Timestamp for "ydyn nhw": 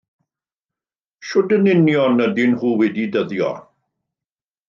2.27-2.73